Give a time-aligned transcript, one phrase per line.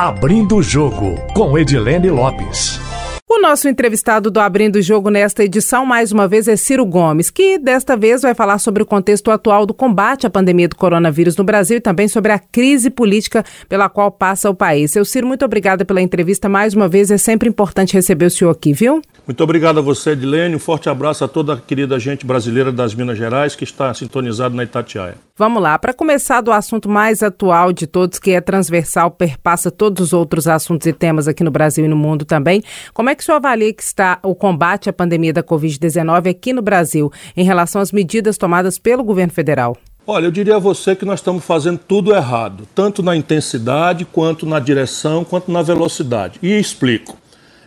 [0.00, 2.80] Abrindo o Jogo, com Edilene Lopes.
[3.28, 7.28] O nosso entrevistado do Abrindo o Jogo nesta edição, mais uma vez, é Ciro Gomes,
[7.28, 11.36] que desta vez vai falar sobre o contexto atual do combate à pandemia do coronavírus
[11.36, 14.90] no Brasil e também sobre a crise política pela qual passa o país.
[14.90, 17.10] Seu Ciro, muito obrigada pela entrevista mais uma vez.
[17.10, 19.02] É sempre importante receber o senhor aqui, viu?
[19.26, 20.56] Muito obrigado a você, Edilene.
[20.56, 24.56] Um forte abraço a toda a querida gente brasileira das Minas Gerais que está sintonizado
[24.56, 25.16] na Itatiaia.
[25.40, 30.08] Vamos lá, para começar do assunto mais atual de todos, que é transversal, perpassa todos
[30.08, 32.62] os outros assuntos e temas aqui no Brasil e no mundo também.
[32.92, 36.52] Como é que o senhor avalia que está o combate à pandemia da Covid-19 aqui
[36.52, 39.78] no Brasil em relação às medidas tomadas pelo governo federal?
[40.06, 44.44] Olha, eu diria a você que nós estamos fazendo tudo errado, tanto na intensidade, quanto
[44.44, 46.38] na direção, quanto na velocidade.
[46.42, 47.16] E explico.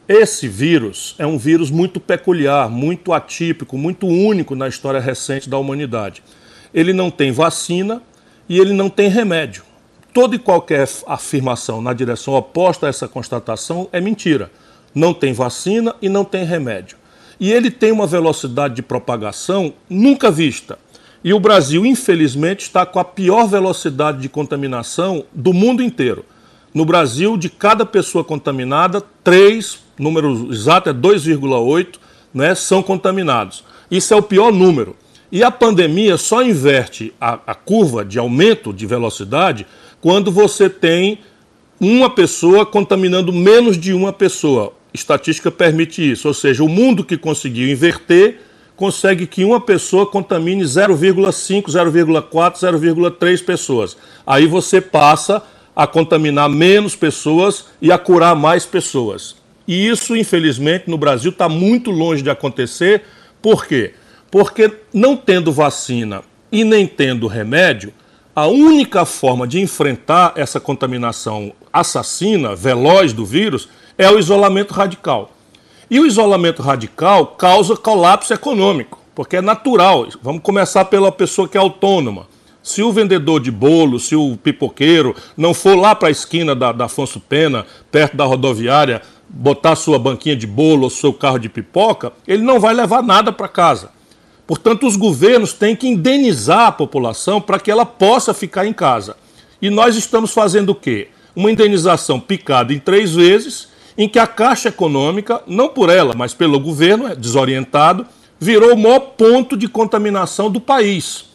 [0.08, 5.58] Esse vírus é um vírus muito peculiar, muito atípico, muito único na história recente da
[5.58, 6.22] humanidade.
[6.74, 8.02] Ele não tem vacina
[8.48, 9.64] e ele não tem remédio.
[10.14, 14.52] Toda e qualquer afirmação na direção oposta a essa constatação é mentira.
[14.94, 16.98] Não tem vacina e não tem remédio.
[17.40, 20.78] E ele tem uma velocidade de propagação nunca vista.
[21.24, 26.26] E o Brasil, infelizmente, está com a pior velocidade de contaminação do mundo inteiro.
[26.74, 31.96] No Brasil, de cada pessoa contaminada, três número exato é 2,8,
[32.34, 33.64] né, são contaminados.
[33.90, 34.96] Isso é o pior número.
[35.34, 39.66] E a pandemia só inverte a, a curva de aumento de velocidade
[40.00, 41.22] quando você tem
[41.80, 44.74] uma pessoa contaminando menos de uma pessoa.
[44.94, 48.42] Estatística permite isso, ou seja, o mundo que conseguiu inverter
[48.76, 53.98] consegue que uma pessoa contamine 0,5, 0,4, 0,3 pessoas.
[54.28, 55.42] Aí você passa
[55.76, 59.36] a contaminar menos pessoas e a curar mais pessoas.
[59.68, 63.02] E isso, infelizmente, no Brasil está muito longe de acontecer.
[63.42, 63.94] Por quê?
[64.34, 67.94] Porque não tendo vacina e nem tendo remédio,
[68.36, 75.30] a única forma de enfrentar essa contaminação assassina, veloz do vírus, é o isolamento radical.
[75.88, 80.08] E o isolamento radical causa colapso econômico, porque é natural.
[80.20, 82.26] Vamos começar pela pessoa que é autônoma.
[82.64, 86.72] Se o vendedor de bolo, se o pipoqueiro não for lá para a esquina da,
[86.72, 91.50] da Afonso Pena, perto da rodoviária, botar sua banquinha de bolo ou seu carro de
[91.50, 93.92] pipoca, ele não vai levar nada para casa.
[94.46, 99.16] Portanto, os governos têm que indenizar a população para que ela possa ficar em casa.
[99.62, 101.08] E nós estamos fazendo o quê?
[101.36, 106.34] Uma indenização picada em três vezes, em que a Caixa Econômica, não por ela, mas
[106.34, 108.06] pelo governo, é desorientado,
[108.40, 111.26] virou o maior ponto de contaminação do país.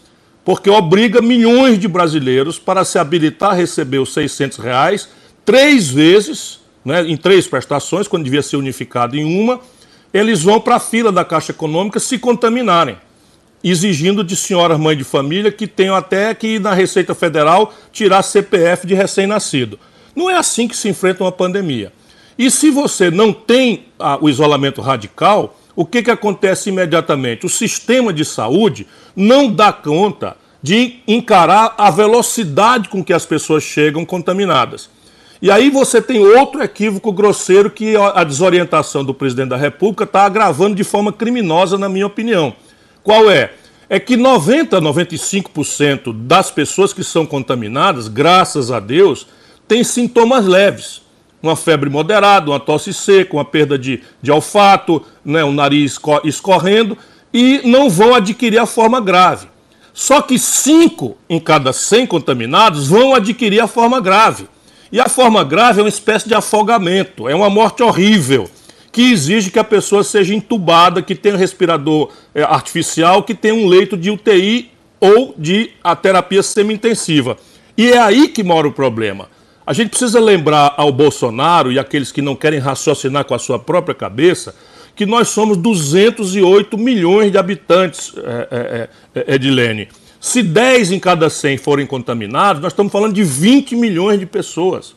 [0.45, 5.09] Porque obriga milhões de brasileiros para se habilitar a receber os 600 reais
[5.45, 9.61] três vezes né, em três prestações, quando devia ser unificado em uma,
[10.13, 12.97] eles vão para a fila da Caixa Econômica se contaminarem,
[13.63, 18.23] exigindo de senhoras mães de família que tenham até que ir na Receita Federal tirar
[18.23, 19.79] CPF de recém-nascido.
[20.15, 21.93] Não é assim que se enfrenta uma pandemia.
[22.39, 27.47] E se você não tem ah, o isolamento radical, o que, que acontece imediatamente?
[27.47, 33.63] O sistema de saúde não dá conta de encarar a velocidade com que as pessoas
[33.63, 34.91] chegam contaminadas.
[35.41, 40.25] E aí você tem outro equívoco grosseiro que a desorientação do presidente da República está
[40.25, 42.55] agravando de forma criminosa, na minha opinião.
[43.05, 43.53] Qual é?
[43.89, 49.29] É que 90, 95% das pessoas que são contaminadas, graças a Deus,
[49.69, 51.03] têm sintomas leves.
[51.41, 56.99] Uma febre moderada, uma tosse seca, uma perda de, de olfato, né, o nariz escorrendo,
[57.33, 59.47] e não vão adquirir a forma grave.
[59.95, 64.49] Só que 5 em cada 100 contaminados vão adquirir a forma grave.
[64.91, 68.49] E a forma grave é uma espécie de afogamento, é uma morte horrível,
[68.91, 73.55] que exige que a pessoa seja entubada, que tenha um respirador é, artificial, que tenha
[73.55, 77.37] um leito de UTI ou de a terapia semi-intensiva.
[77.77, 79.29] E é aí que mora o problema.
[79.67, 83.59] A gente precisa lembrar ao Bolsonaro e aqueles que não querem raciocinar com a sua
[83.59, 84.55] própria cabeça
[84.99, 88.89] que nós somos 208 milhões de habitantes, é, é,
[89.21, 89.89] é, Edilene.
[90.21, 94.97] Se 10 em cada 100 forem contaminados, nós estamos falando de 20 milhões de pessoas.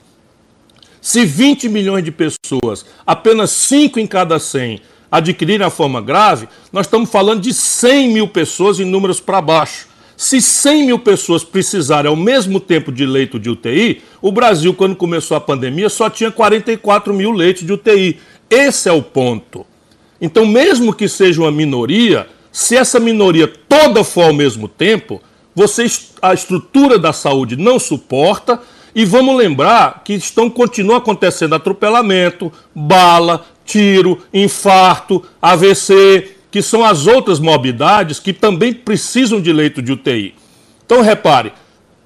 [0.99, 4.81] Se 20 milhões de pessoas, apenas 5 em cada 100
[5.12, 9.88] adquirirem a forma grave, nós estamos falando de 100 mil pessoas em números para baixo.
[10.15, 14.95] Se 100 mil pessoas precisarem ao mesmo tempo de leito de UTI, o Brasil, quando
[14.95, 18.19] começou a pandemia, só tinha 44 mil leitos de UTI.
[18.50, 19.65] Esse é o ponto.
[20.21, 25.21] Então, mesmo que seja uma minoria, se essa minoria toda for ao mesmo tempo,
[25.56, 25.86] você,
[26.21, 28.59] a estrutura da saúde não suporta.
[28.94, 37.07] E vamos lembrar que estão continua acontecendo atropelamento, bala, tiro, infarto, AVC, que são as
[37.07, 40.36] outras morbidades que também precisam de leito de UTI.
[40.86, 41.53] Então repare,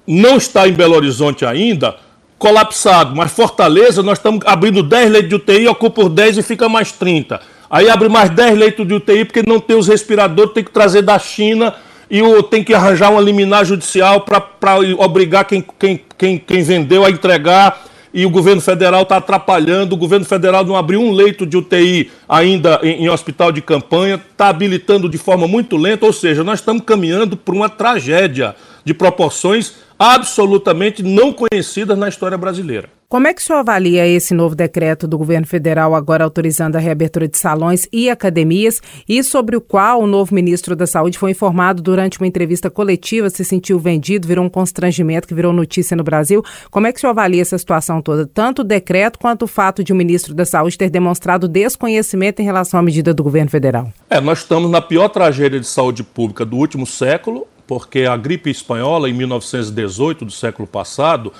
[0.06, 1.96] não está em Belo Horizonte ainda
[2.38, 3.16] colapsado.
[3.16, 6.92] Mas Fortaleza, nós estamos abrindo 10 leitos de UTI, ocupa por 10 e fica mais
[6.92, 7.40] 30.
[7.70, 11.02] Aí abre mais 10 leitos de UTI porque não tem os respiradores, tem que trazer
[11.02, 11.74] da China
[12.10, 17.04] e o, tem que arranjar uma liminar judicial para obrigar quem, quem, quem, quem vendeu
[17.04, 17.84] a entregar
[18.14, 19.94] e o governo federal está atrapalhando.
[19.94, 24.14] O governo federal não abriu um leito de UTI ainda em, em hospital de campanha,
[24.30, 28.54] está habilitando de forma muito lenta, ou seja, nós estamos caminhando para uma tragédia
[28.84, 32.95] de proporções absolutamente não conhecidas na história brasileira.
[33.08, 36.80] Como é que o senhor avalia esse novo decreto do governo federal agora autorizando a
[36.80, 41.30] reabertura de salões e academias e sobre o qual o novo ministro da Saúde foi
[41.30, 46.02] informado durante uma entrevista coletiva, se sentiu vendido, virou um constrangimento que virou notícia no
[46.02, 46.42] Brasil?
[46.68, 49.84] Como é que o senhor avalia essa situação toda, tanto o decreto quanto o fato
[49.84, 53.88] de o ministro da Saúde ter demonstrado desconhecimento em relação à medida do governo federal?
[54.10, 58.50] É, nós estamos na pior tragédia de saúde pública do último século, porque a gripe
[58.50, 61.32] espanhola, em 1918, do século passado,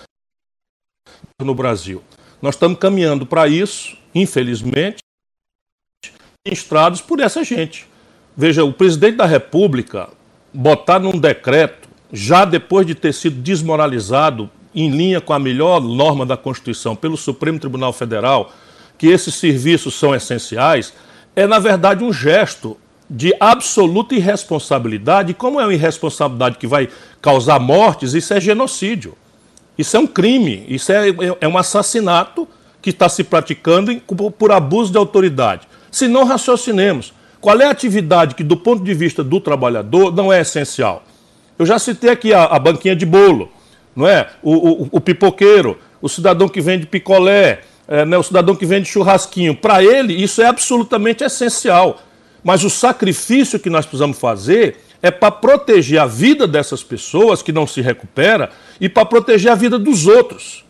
[1.44, 2.02] no Brasil.
[2.40, 4.98] Nós estamos caminhando para isso, infelizmente,
[6.46, 7.86] ministrados por essa gente.
[8.34, 10.08] Veja, o presidente da República
[10.52, 16.24] botar num decreto, já depois de ter sido desmoralizado, em linha com a melhor norma
[16.24, 18.52] da Constituição, pelo Supremo Tribunal Federal,
[18.96, 20.94] que esses serviços são essenciais,
[21.34, 22.78] é, na verdade, um gesto
[23.08, 25.34] de absoluta irresponsabilidade.
[25.34, 26.88] Como é uma irresponsabilidade que vai
[27.20, 29.16] causar mortes, isso é genocídio.
[29.78, 31.08] Isso é um crime, isso é,
[31.40, 32.48] é um assassinato
[32.80, 34.00] que está se praticando
[34.38, 35.66] por abuso de autoridade.
[35.90, 40.32] Se não raciocinemos, qual é a atividade que, do ponto de vista do trabalhador, não
[40.32, 41.02] é essencial?
[41.58, 43.50] Eu já citei aqui a, a banquinha de bolo,
[43.94, 44.28] não é?
[44.42, 48.16] O, o, o, pipoqueiro, o cidadão que vende picolé, é, né?
[48.18, 49.54] o cidadão que vende churrasquinho.
[49.54, 52.00] Para ele, isso é absolutamente essencial.
[52.42, 57.52] Mas o sacrifício que nós precisamos fazer é para proteger a vida dessas pessoas que
[57.52, 58.50] não se recupera
[58.80, 60.64] e para proteger a vida dos outros.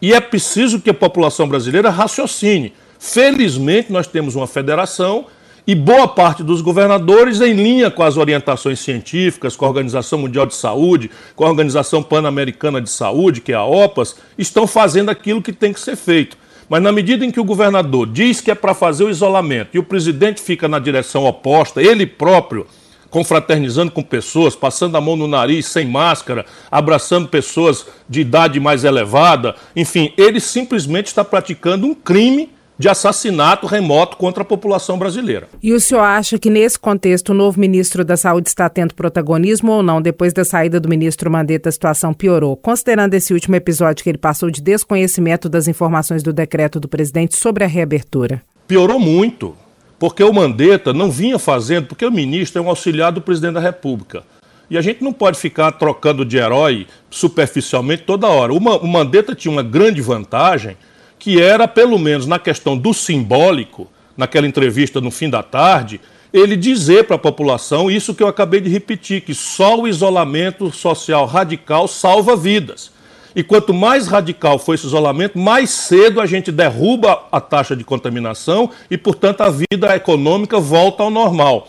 [0.00, 2.72] E é preciso que a população brasileira raciocine.
[2.98, 5.26] Felizmente, nós temos uma federação
[5.66, 10.46] e boa parte dos governadores, em linha com as orientações científicas, com a Organização Mundial
[10.46, 15.42] de Saúde, com a Organização Pan-Americana de Saúde, que é a OPAS, estão fazendo aquilo
[15.42, 16.36] que tem que ser feito.
[16.68, 19.78] Mas na medida em que o governador diz que é para fazer o isolamento e
[19.78, 22.66] o presidente fica na direção oposta, ele próprio
[23.10, 28.84] confraternizando com pessoas, passando a mão no nariz sem máscara, abraçando pessoas de idade mais
[28.84, 29.54] elevada.
[29.74, 35.48] Enfim, ele simplesmente está praticando um crime de assassinato remoto contra a população brasileira.
[35.62, 39.70] E o senhor acha que nesse contexto o novo ministro da Saúde está tendo protagonismo
[39.70, 40.00] ou não?
[40.00, 42.56] Depois da saída do ministro Mandetta, a situação piorou.
[42.56, 47.36] Considerando esse último episódio que ele passou de desconhecimento das informações do decreto do presidente
[47.36, 48.40] sobre a reabertura.
[48.66, 49.54] Piorou muito
[50.00, 53.60] porque o Mandetta não vinha fazendo, porque o ministro é um auxiliar do presidente da
[53.60, 54.24] República.
[54.70, 58.54] E a gente não pode ficar trocando de herói superficialmente toda hora.
[58.54, 60.78] O Mandetta tinha uma grande vantagem,
[61.18, 66.00] que era, pelo menos na questão do simbólico, naquela entrevista no fim da tarde,
[66.32, 70.72] ele dizer para a população isso que eu acabei de repetir, que só o isolamento
[70.72, 72.90] social radical salva vidas.
[73.34, 77.84] E quanto mais radical for esse isolamento, mais cedo a gente derruba a taxa de
[77.84, 81.68] contaminação e, portanto, a vida econômica volta ao normal.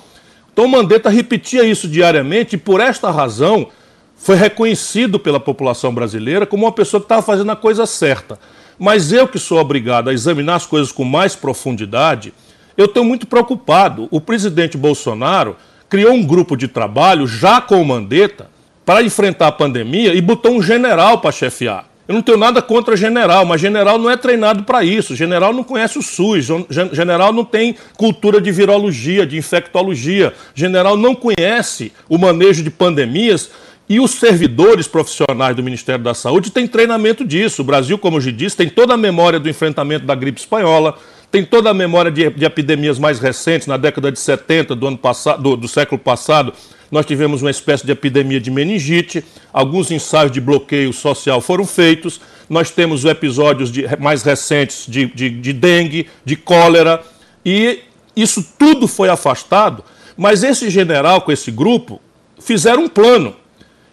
[0.51, 3.67] Então, Mandetta repetia isso diariamente e, por esta razão,
[4.15, 8.39] foi reconhecido pela população brasileira como uma pessoa que estava fazendo a coisa certa.
[8.77, 12.33] Mas eu, que sou obrigado a examinar as coisas com mais profundidade,
[12.75, 14.07] eu estou muito preocupado.
[14.09, 15.56] O presidente Bolsonaro
[15.87, 18.49] criou um grupo de trabalho já com o Mandetta
[18.85, 21.92] para enfrentar a pandemia e botou um general para chefiar.
[22.07, 25.16] Eu não tenho nada contra general, mas general não é treinado para isso.
[25.16, 26.47] General não conhece o SUS,
[26.92, 30.33] general não tem cultura de virologia, de infectologia.
[30.54, 33.50] General não conhece o manejo de pandemias
[33.88, 37.61] e os servidores profissionais do Ministério da Saúde têm treinamento disso.
[37.61, 40.97] O Brasil, como eu já disse, tem toda a memória do enfrentamento da gripe espanhola,
[41.30, 44.97] tem toda a memória de, de epidemias mais recentes, na década de 70 do, ano
[44.97, 46.54] passado, do, do século passado,
[46.92, 52.19] nós tivemos uma espécie de epidemia de meningite, alguns ensaios de bloqueio social foram feitos,
[52.50, 57.02] nós temos episódios de, mais recentes de, de, de dengue, de cólera,
[57.45, 57.80] e
[58.16, 59.83] isso tudo foi afastado,
[60.18, 62.02] mas esse general com esse grupo
[62.40, 63.36] fizeram um plano.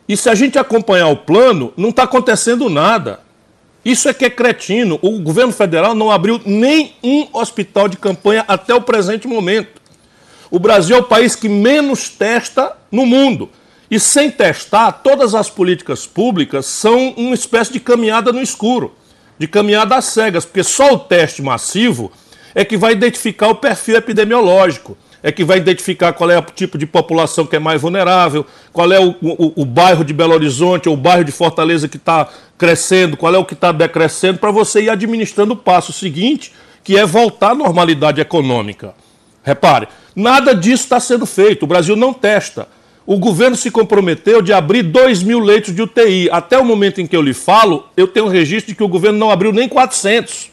[0.08, 3.20] E se a gente acompanhar o plano, não está acontecendo nada.
[3.84, 4.98] Isso é que é cretino.
[5.02, 9.77] O governo federal não abriu nem um hospital de campanha até o presente momento.
[10.50, 13.50] O Brasil é o país que menos testa no mundo.
[13.90, 18.94] E sem testar, todas as políticas públicas são uma espécie de caminhada no escuro,
[19.38, 22.12] de caminhada às cegas, porque só o teste massivo
[22.54, 24.96] é que vai identificar o perfil epidemiológico.
[25.20, 28.92] é que vai identificar qual é o tipo de população que é mais vulnerável, qual
[28.92, 32.28] é o, o, o bairro de Belo Horizonte ou o bairro de Fortaleza que está
[32.56, 36.52] crescendo, qual é o que está decrescendo, para você ir administrando o passo seguinte,
[36.84, 38.94] que é voltar à normalidade econômica.
[39.42, 42.68] Repare, nada disso está sendo feito, o Brasil não testa.
[43.06, 46.28] O governo se comprometeu de abrir 2 mil leitos de UTI.
[46.30, 49.18] Até o momento em que eu lhe falo, eu tenho registro de que o governo
[49.18, 50.50] não abriu nem 400.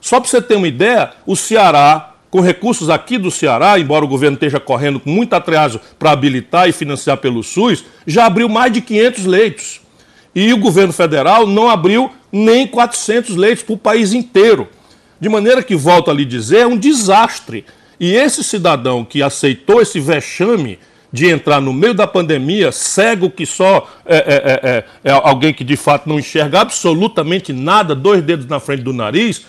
[0.00, 4.08] Só para você ter uma ideia, o Ceará, com recursos aqui do Ceará, embora o
[4.08, 8.72] governo esteja correndo com muito atraso para habilitar e financiar pelo SUS, já abriu mais
[8.72, 9.80] de 500 leitos.
[10.34, 14.68] E o governo federal não abriu nem 400 leitos para o país inteiro.
[15.20, 17.64] De maneira que, volto a lhe dizer, é um desastre.
[17.98, 20.78] E esse cidadão que aceitou esse vexame
[21.12, 25.64] de entrar no meio da pandemia, cego que só é, é, é, é, alguém que
[25.64, 29.46] de fato não enxerga absolutamente nada, dois dedos na frente do nariz,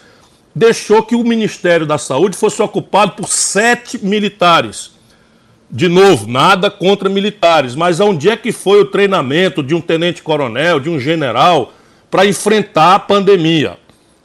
[0.55, 4.91] deixou que o Ministério da Saúde fosse ocupado por sete militares.
[5.69, 10.79] De novo, nada contra militares, mas onde é que foi o treinamento de um tenente-coronel,
[10.79, 11.73] de um general,
[12.09, 13.77] para enfrentar a pandemia?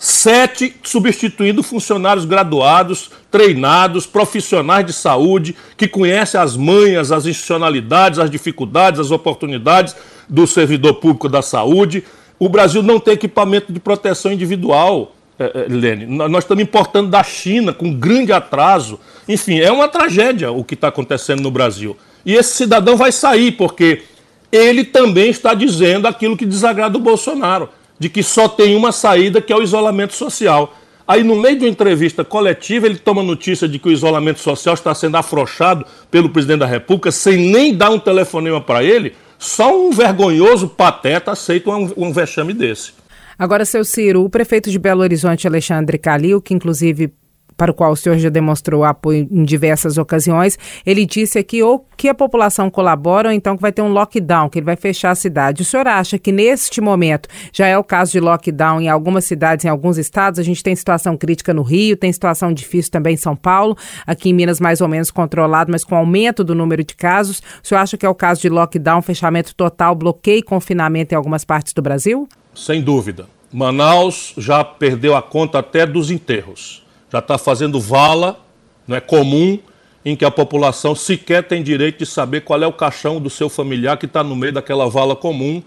[0.05, 8.29] Sete substituindo funcionários graduados, treinados, profissionais de saúde, que conhecem as manhas, as institucionalidades, as
[8.29, 9.95] dificuldades, as oportunidades
[10.29, 12.03] do servidor público da saúde.
[12.37, 16.05] O Brasil não tem equipamento de proteção individual, é, Lene.
[16.05, 18.99] Nós estamos importando da China com grande atraso.
[19.29, 21.97] Enfim, é uma tragédia o que está acontecendo no Brasil.
[22.27, 24.03] E esse cidadão vai sair, porque
[24.51, 27.69] ele também está dizendo aquilo que desagrada o Bolsonaro
[28.03, 30.75] de que só tem uma saída, que é o isolamento social.
[31.07, 34.75] Aí, no meio de uma entrevista coletiva, ele toma notícia de que o isolamento social
[34.75, 39.15] está sendo afrouxado pelo presidente da República, sem nem dar um telefonema para ele.
[39.39, 42.93] Só um vergonhoso pateta aceita um, um vexame desse.
[43.39, 47.13] Agora, seu Ciro, o prefeito de Belo Horizonte, Alexandre Calil, que inclusive
[47.57, 51.87] para o qual o senhor já demonstrou apoio em diversas ocasiões, ele disse aqui ou
[51.97, 55.11] que a população colabora ou então que vai ter um lockdown, que ele vai fechar
[55.11, 55.63] a cidade.
[55.63, 59.65] O senhor acha que neste momento já é o caso de lockdown em algumas cidades,
[59.65, 60.41] em alguns estados?
[60.41, 64.31] A gente tem situação crítica no Rio, tem situação difícil também em São Paulo, aqui
[64.31, 67.43] em Minas mais ou menos controlado, mas com aumento do número de casos.
[67.63, 71.17] O senhor acha que é o caso de lockdown, fechamento total, bloqueio e confinamento em
[71.17, 72.29] algumas partes do Brasil?
[72.55, 73.27] Sem dúvida.
[73.53, 76.82] Manaus já perdeu a conta até dos enterros
[77.13, 78.41] já está fazendo vala,
[78.89, 79.59] não é comum,
[80.03, 83.51] em que a população sequer tem direito de saber qual é o caixão do seu
[83.51, 85.63] familiar que está no meio daquela vala comum.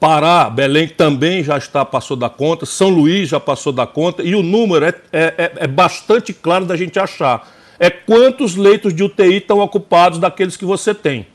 [0.00, 4.34] Pará, Belém também já está passou da conta, São Luís já passou da conta, e
[4.34, 7.46] o número é, é, é, é bastante claro da gente achar.
[7.78, 11.26] É quantos leitos de UTI estão ocupados daqueles que você tem.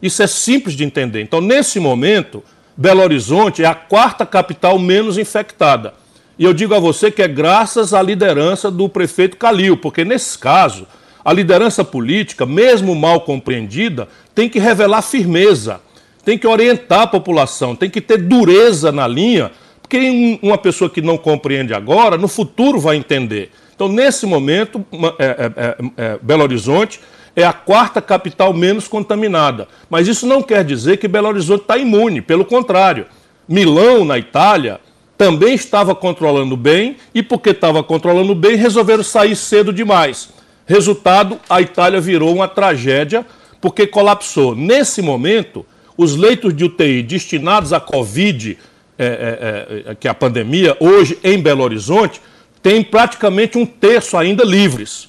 [0.00, 1.20] Isso é simples de entender.
[1.20, 2.42] Então, nesse momento,
[2.74, 5.92] Belo Horizonte é a quarta capital menos infectada.
[6.38, 10.38] E eu digo a você que é graças à liderança do prefeito Calil, porque nesse
[10.38, 10.86] caso,
[11.24, 15.80] a liderança política, mesmo mal compreendida, tem que revelar firmeza,
[16.24, 19.50] tem que orientar a população, tem que ter dureza na linha,
[19.82, 23.50] porque uma pessoa que não compreende agora, no futuro vai entender.
[23.74, 24.84] Então, nesse momento,
[25.18, 27.00] é, é, é, é, Belo Horizonte
[27.34, 29.66] é a quarta capital menos contaminada.
[29.88, 33.06] Mas isso não quer dizer que Belo Horizonte está imune, pelo contrário.
[33.48, 34.80] Milão, na Itália,
[35.18, 40.28] também estava controlando bem e, porque estava controlando bem, resolveram sair cedo demais.
[40.64, 43.26] Resultado: a Itália virou uma tragédia
[43.60, 44.54] porque colapsou.
[44.54, 48.56] Nesse momento, os leitos de UTI destinados à Covid,
[48.96, 52.20] é, é, é, que é a pandemia, hoje em Belo Horizonte,
[52.62, 55.08] tem praticamente um terço ainda livres.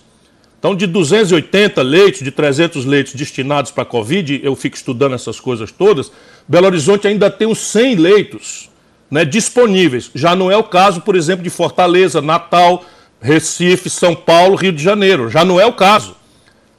[0.58, 5.40] Então, de 280 leitos, de 300 leitos destinados para a Covid, eu fico estudando essas
[5.40, 6.12] coisas todas,
[6.48, 8.69] Belo Horizonte ainda tem uns 100 leitos
[9.10, 10.12] né, disponíveis.
[10.14, 12.84] Já não é o caso, por exemplo, de Fortaleza, Natal,
[13.22, 15.30] Recife, São Paulo, Rio de Janeiro.
[15.30, 16.16] Já não é o caso.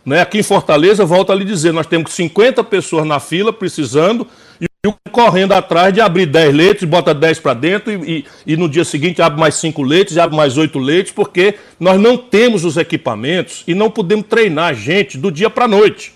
[0.05, 0.21] Né?
[0.21, 4.27] Aqui em Fortaleza, volto a lhe dizer, nós temos 50 pessoas na fila precisando
[4.61, 4.67] e
[5.11, 8.85] correndo atrás de abrir 10 leitos, bota 10 para dentro e, e, e, no dia
[8.85, 13.63] seguinte abre mais 5 leitos, abre mais 8 leitos, porque nós não temos os equipamentos
[13.67, 16.15] e não podemos treinar gente do dia para a noite.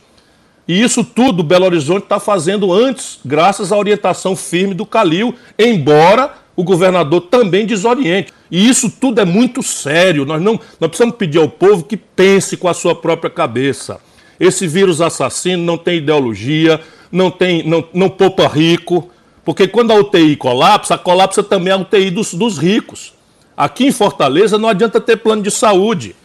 [0.66, 6.32] E isso tudo Belo Horizonte está fazendo antes, graças à orientação firme do Calil, embora
[6.56, 8.32] o governador também desoriente.
[8.50, 10.24] E isso tudo é muito sério.
[10.24, 14.00] Nós não nós precisamos pedir ao povo que pense com a sua própria cabeça.
[14.38, 16.80] Esse vírus assassino não tem ideologia,
[17.10, 19.10] não tem não, não poupa rico,
[19.44, 23.12] porque quando a UTI colapsa, colapsa também a UTI dos, dos ricos.
[23.56, 26.16] Aqui em Fortaleza não adianta ter plano de saúde.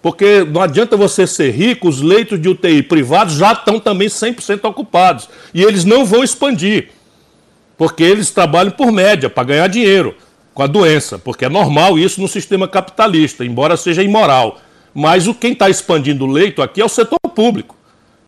[0.00, 4.64] Porque não adianta você ser rico, os leitos de UTI privados já estão também 100%
[4.64, 5.28] ocupados.
[5.52, 6.90] E eles não vão expandir.
[7.76, 10.14] Porque eles trabalham por média, para ganhar dinheiro
[10.54, 11.18] com a doença.
[11.18, 14.60] Porque é normal isso no sistema capitalista, embora seja imoral.
[14.94, 17.76] Mas o quem está expandindo o leito aqui é o setor público.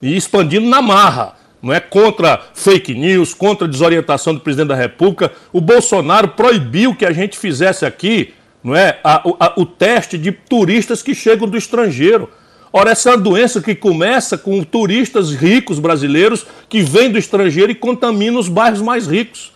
[0.03, 1.35] E expandindo na marra.
[1.63, 5.31] Não é contra fake news, contra desorientação do presidente da República.
[5.53, 10.33] O Bolsonaro proibiu que a gente fizesse aqui não é, a, a, o teste de
[10.33, 12.29] turistas que chegam do estrangeiro.
[12.73, 17.73] Ora, essa é uma doença que começa com turistas ricos brasileiros que vêm do estrangeiro
[17.73, 19.53] e contaminam os bairros mais ricos.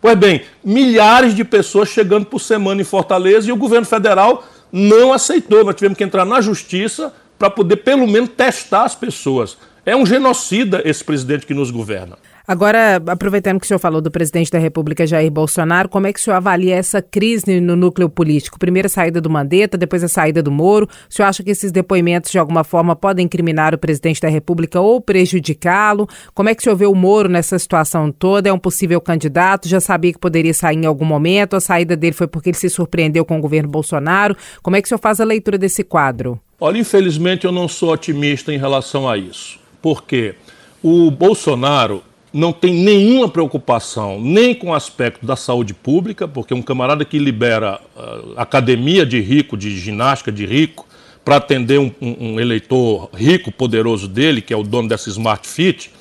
[0.00, 5.12] Pois bem, milhares de pessoas chegando por semana em Fortaleza e o governo federal não
[5.12, 5.64] aceitou.
[5.64, 9.56] Nós tivemos que entrar na justiça para poder, pelo menos, testar as pessoas.
[9.84, 12.16] É um genocida esse presidente que nos governa.
[12.46, 16.18] Agora, aproveitando que o senhor falou do presidente da República, Jair Bolsonaro, como é que
[16.18, 18.58] o senhor avalia essa crise no núcleo político?
[18.58, 20.88] Primeiro a saída do Mandetta, depois a saída do Moro.
[21.08, 24.80] O senhor acha que esses depoimentos, de alguma forma, podem incriminar o presidente da República
[24.80, 26.08] ou prejudicá-lo?
[26.34, 28.48] Como é que o senhor vê o Moro nessa situação toda?
[28.48, 29.68] É um possível candidato?
[29.68, 31.54] Já sabia que poderia sair em algum momento?
[31.54, 34.36] A saída dele foi porque ele se surpreendeu com o governo Bolsonaro?
[34.62, 36.40] Como é que o senhor faz a leitura desse quadro?
[36.58, 39.60] Olha, infelizmente eu não sou otimista em relação a isso.
[39.80, 40.34] Por quê?
[40.82, 46.62] O Bolsonaro não tem nenhuma preocupação nem com o aspecto da saúde pública, porque um
[46.62, 50.86] camarada que libera uh, academia de rico, de ginástica de rico,
[51.24, 55.92] para atender um, um, eleitor rico, poderoso dele, que é o dono dessa Smart Fit,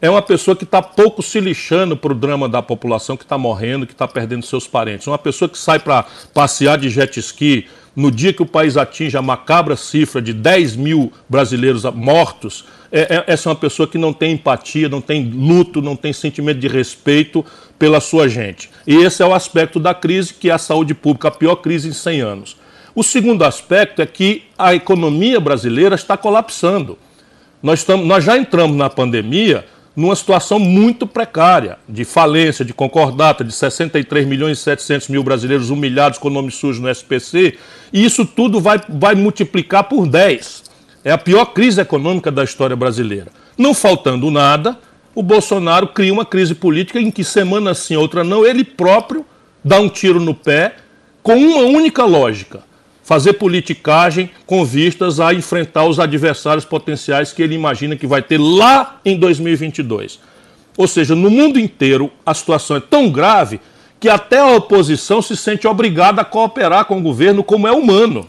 [0.00, 3.38] é uma pessoa que está pouco se lixando para o drama da população que está
[3.38, 5.06] morrendo, que está perdendo seus parentes.
[5.06, 9.16] Uma pessoa que sai para passear de jet ski no dia que o país atinge
[9.16, 12.64] a macabra cifra de 10 mil brasileiros mortos,
[12.96, 16.12] é, é, essa é uma pessoa que não tem empatia, não tem luto, não tem
[16.12, 17.44] sentimento de respeito
[17.76, 18.70] pela sua gente.
[18.86, 21.88] E esse é o aspecto da crise, que é a saúde pública, a pior crise
[21.88, 22.56] em 100 anos.
[22.94, 26.96] O segundo aspecto é que a economia brasileira está colapsando.
[27.60, 29.64] Nós, estamos, nós já entramos na pandemia
[29.96, 35.68] numa situação muito precária, de falência, de concordata, de 63 milhões e 700 mil brasileiros
[35.68, 37.58] humilhados com nome sujo no SPC,
[37.92, 40.73] e isso tudo vai, vai multiplicar por 10.
[41.04, 43.28] É a pior crise econômica da história brasileira.
[43.58, 44.78] Não faltando nada,
[45.14, 49.24] o Bolsonaro cria uma crise política em que semana sim, outra não, ele próprio
[49.62, 50.76] dá um tiro no pé
[51.22, 52.62] com uma única lógica
[53.04, 58.40] fazer politicagem com vistas a enfrentar os adversários potenciais que ele imagina que vai ter
[58.40, 60.18] lá em 2022.
[60.76, 63.60] Ou seja, no mundo inteiro a situação é tão grave
[64.00, 68.26] que até a oposição se sente obrigada a cooperar com o governo como é humano.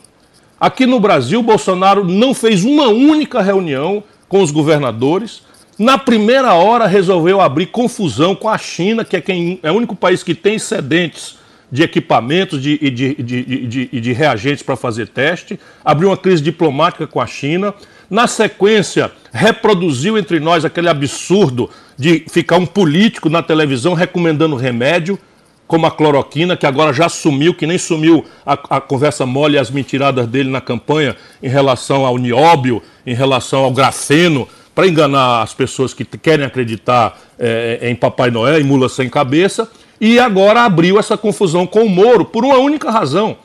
[0.60, 5.44] Aqui no Brasil, Bolsonaro não fez uma única reunião com os governadores.
[5.78, 9.96] Na primeira hora resolveu abrir confusão com a China, que é, quem, é o único
[9.96, 11.38] país que tem excedentes
[11.70, 16.42] de equipamentos e de, de, de, de, de reagentes para fazer teste, abriu uma crise
[16.42, 17.74] diplomática com a China.
[18.10, 25.20] Na sequência, reproduziu entre nós aquele absurdo de ficar um político na televisão recomendando remédio,
[25.68, 29.60] como a cloroquina, que agora já sumiu, que nem sumiu a, a conversa mole e
[29.60, 35.42] as mentiradas dele na campanha em relação ao nióbio, em relação ao grafeno, para enganar
[35.42, 40.62] as pessoas que querem acreditar é, em Papai Noel, em mula sem cabeça e agora
[40.62, 43.38] abriu essa confusão com o Moro por uma única razão.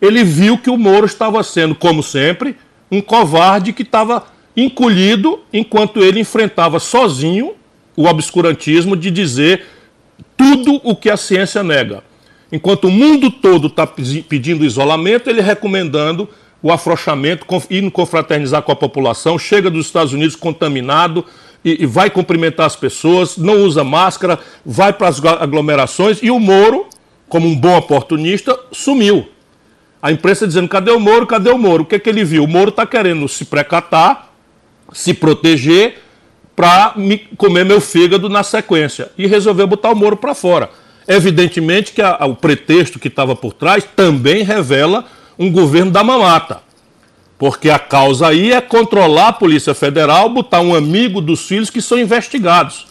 [0.00, 2.56] Ele viu que o Moro estava sendo, como sempre,
[2.90, 4.24] um covarde que estava
[4.56, 7.52] encolhido enquanto ele enfrentava sozinho
[7.96, 9.64] o obscurantismo de dizer
[10.42, 12.02] tudo o que a ciência nega.
[12.50, 16.28] Enquanto o mundo todo está pedindo isolamento, ele recomendando
[16.62, 21.24] o afrouxamento, indo confraternizar com a população, chega dos Estados Unidos contaminado,
[21.64, 26.38] e, e vai cumprimentar as pessoas, não usa máscara, vai para as aglomerações e o
[26.38, 26.86] Moro,
[27.28, 29.28] como um bom oportunista, sumiu.
[30.02, 31.26] A imprensa dizendo: cadê o Moro?
[31.26, 31.84] Cadê o Moro?
[31.84, 32.42] O que, é que ele viu?
[32.44, 34.32] O Moro está querendo se precatar,
[34.92, 36.01] se proteger
[36.54, 36.94] para
[37.36, 39.10] comer meu fígado na sequência.
[39.16, 40.70] E resolveu botar o Moro para fora.
[41.06, 45.04] Evidentemente que a, a, o pretexto que estava por trás também revela
[45.38, 46.60] um governo da mamata.
[47.38, 51.82] Porque a causa aí é controlar a Polícia Federal, botar um amigo dos filhos que
[51.82, 52.86] são investigados.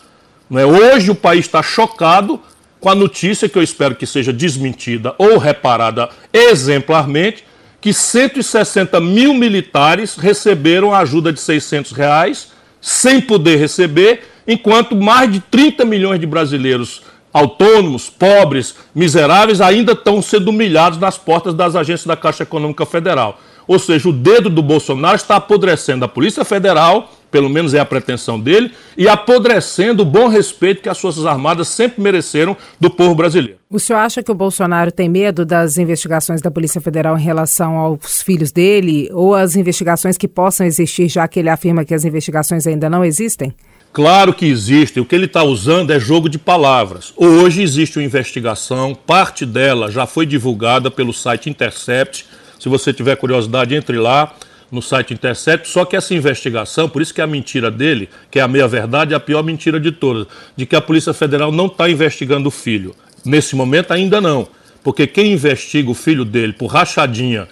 [0.49, 0.65] Não é?
[0.65, 2.39] Hoje o país está chocado
[2.81, 7.45] com a notícia, que eu espero que seja desmentida ou reparada exemplarmente,
[7.79, 12.49] que 160 mil militares receberam a ajuda de 600 reais
[12.81, 20.21] sem poder receber, enquanto mais de 30 milhões de brasileiros autônomos, pobres, miseráveis ainda estão
[20.21, 23.39] sendo humilhados nas portas das agências da Caixa Econômica Federal.
[23.71, 27.85] Ou seja, o dedo do Bolsonaro está apodrecendo a Polícia Federal, pelo menos é a
[27.85, 33.15] pretensão dele, e apodrecendo o bom respeito que as Forças Armadas sempre mereceram do povo
[33.15, 33.59] brasileiro.
[33.69, 37.77] O senhor acha que o Bolsonaro tem medo das investigações da Polícia Federal em relação
[37.77, 42.03] aos filhos dele, ou as investigações que possam existir, já que ele afirma que as
[42.03, 43.55] investigações ainda não existem?
[43.93, 44.99] Claro que existe.
[44.99, 47.13] O que ele está usando é jogo de palavras.
[47.15, 52.25] Hoje existe uma investigação, parte dela já foi divulgada pelo site Intercept
[52.61, 54.35] se você tiver curiosidade, entre lá.
[54.71, 58.39] no site Intercept, só que essa investigação, por isso que é a mentira dele, que
[58.39, 61.65] é a meia-verdade, é a pior mentira de todas, de que a Polícia Federal não
[61.65, 62.95] está investigando o filho.
[63.25, 64.47] Nesse momento ainda não,
[64.81, 67.49] porque quem investiga o filho dele por rachadinha,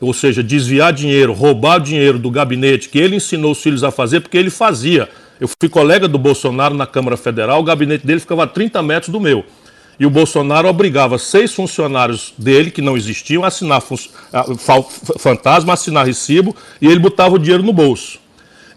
[0.00, 4.20] ou seja, desviar dinheiro, roubar dinheiro do gabinete que ele ensinou os filhos a fazer,
[4.20, 5.06] porque ele fazia.
[5.38, 9.10] Eu fui colega do Bolsonaro na Câmara Federal, o gabinete dele ficava a 30 metros
[9.10, 9.44] do meu.
[9.98, 13.82] E o Bolsonaro obrigava seis funcionários dele, que não existiam, a assinar
[15.18, 18.18] fantasma, a assinar recibo, e ele botava o dinheiro no bolso.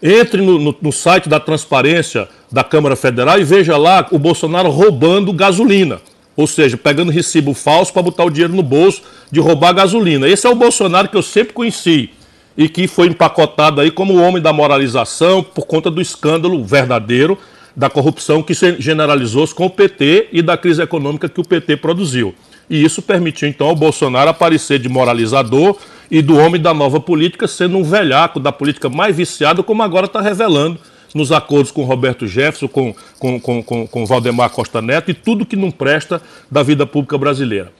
[0.00, 4.70] Entre no, no, no site da transparência da Câmara Federal e veja lá o Bolsonaro
[4.70, 6.00] roubando gasolina.
[6.36, 10.28] Ou seja, pegando recibo falso para botar o dinheiro no bolso de roubar gasolina.
[10.28, 12.10] Esse é o Bolsonaro que eu sempre conheci
[12.56, 17.36] e que foi empacotado aí como o homem da moralização por conta do escândalo verdadeiro
[17.78, 21.76] da corrupção que se generalizou-se com o PT e da crise econômica que o PT
[21.76, 22.34] produziu.
[22.68, 25.78] E isso permitiu então ao Bolsonaro aparecer de moralizador
[26.10, 30.06] e do homem da nova política sendo um velhaco da política mais viciada, como agora
[30.06, 30.80] está revelando
[31.14, 35.46] nos acordos com Roberto Jefferson, com, com, com, com, com Valdemar Costa Neto e tudo
[35.46, 37.72] que não presta da vida pública brasileira.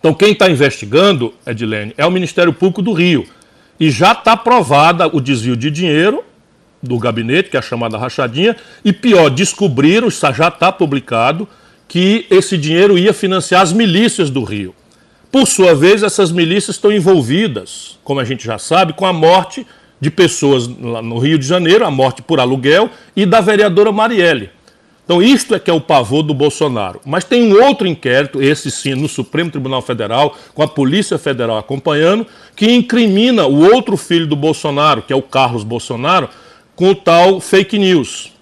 [0.00, 3.24] Então, quem está investigando, Edilene, é o Ministério Público do Rio.
[3.78, 6.24] E já está provada o desvio de dinheiro
[6.84, 11.48] do gabinete, que é a chamada rachadinha, e pior, descobriram, já está publicado,
[11.88, 14.74] que esse dinheiro ia financiar as milícias do Rio.
[15.30, 19.66] Por sua vez, essas milícias estão envolvidas, como a gente já sabe, com a morte
[20.00, 24.50] de pessoas no Rio de Janeiro, a morte por aluguel, e da vereadora Marielle.
[25.04, 27.00] Então, isto é que é o pavor do Bolsonaro.
[27.04, 31.58] Mas tem um outro inquérito, esse sim, no Supremo Tribunal Federal, com a Polícia Federal
[31.58, 36.28] acompanhando, que incrimina o outro filho do Bolsonaro, que é o Carlos Bolsonaro,
[36.76, 38.32] com o tal fake news.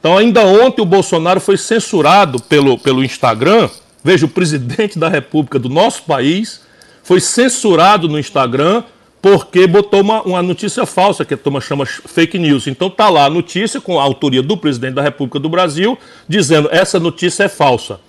[0.00, 3.68] Então, ainda ontem o Bolsonaro foi censurado pelo, pelo Instagram.
[4.02, 6.62] Veja, o presidente da República do nosso país
[7.02, 8.82] foi censurado no Instagram
[9.22, 12.66] porque botou uma, uma notícia falsa, que a turma chama fake news.
[12.66, 15.96] Então tá lá a notícia com a autoria do presidente da República do Brasil,
[16.28, 18.00] dizendo essa notícia é falsa.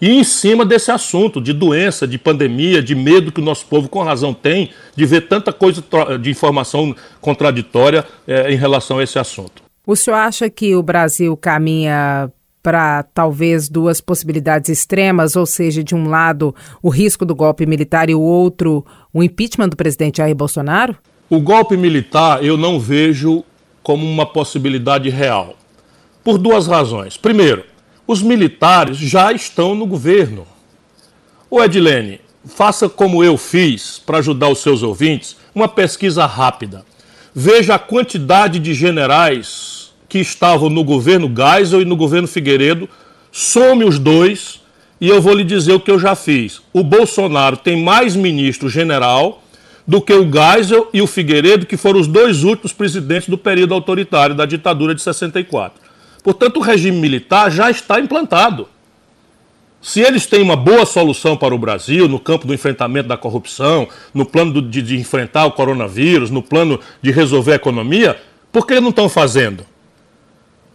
[0.00, 3.88] E em cima desse assunto de doença, de pandemia, de medo que o nosso povo
[3.88, 5.82] com razão tem de ver tanta coisa
[6.20, 9.62] de informação contraditória é, em relação a esse assunto.
[9.86, 12.30] O senhor acha que o Brasil caminha
[12.62, 18.08] para talvez duas possibilidades extremas, ou seja, de um lado o risco do golpe militar
[18.08, 20.96] e o outro o impeachment do presidente Jair Bolsonaro?
[21.28, 23.44] O golpe militar eu não vejo
[23.82, 25.56] como uma possibilidade real.
[26.24, 27.18] Por duas razões.
[27.18, 27.64] Primeiro,
[28.06, 30.46] os militares já estão no governo.
[31.50, 36.84] O Edilene, faça como eu fiz para ajudar os seus ouvintes, uma pesquisa rápida.
[37.34, 42.88] Veja a quantidade de generais que estavam no governo Geisel e no governo Figueiredo,
[43.32, 44.60] some os dois
[45.00, 46.62] e eu vou lhe dizer o que eu já fiz.
[46.72, 49.42] O Bolsonaro tem mais ministro general
[49.86, 53.74] do que o Geisel e o Figueiredo, que foram os dois últimos presidentes do período
[53.74, 55.83] autoritário da ditadura de 64.
[56.24, 58.66] Portanto, o regime militar já está implantado.
[59.82, 63.86] Se eles têm uma boa solução para o Brasil no campo do enfrentamento da corrupção,
[64.14, 68.18] no plano de, de enfrentar o coronavírus, no plano de resolver a economia,
[68.50, 69.66] por que não estão fazendo?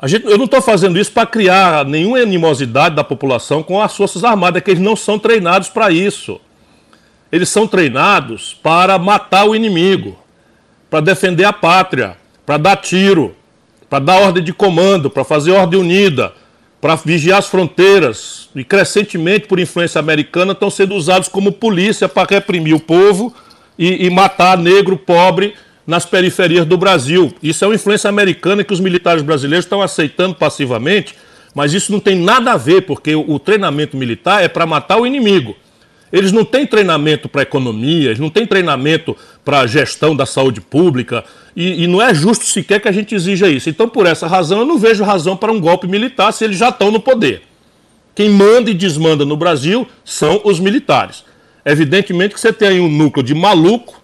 [0.05, 4.23] Gente, eu não estou fazendo isso para criar nenhuma animosidade da população com as Forças
[4.23, 6.39] Armadas, que eles não são treinados para isso.
[7.31, 10.15] Eles são treinados para matar o inimigo,
[10.89, 13.35] para defender a pátria, para dar tiro,
[13.89, 16.33] para dar ordem de comando, para fazer ordem unida,
[16.79, 22.27] para vigiar as fronteiras e crescentemente por influência americana estão sendo usados como polícia para
[22.29, 23.33] reprimir o povo
[23.77, 27.33] e, e, matar negro pobre nas periferias do Brasil.
[27.41, 31.15] Isso é uma influência americana que os militares brasileiros estão aceitando passivamente,
[31.53, 34.99] mas isso não tem nada a ver, porque o, o treinamento militar é para matar
[34.99, 35.55] o inimigo.
[36.11, 41.23] Eles não têm treinamento para economia, eles não têm treinamento para gestão da saúde pública,
[41.55, 43.69] e, e, não é justo sequer que a gente exija isso.
[43.69, 46.69] Então, por essa razão, eu não vejo razão para um golpe militar se eles já
[46.69, 47.41] estão no poder.
[48.15, 51.23] Quem manda e desmanda no Brasil são os militares.
[51.65, 54.01] Evidentemente que você tem aí um núcleo de maluco,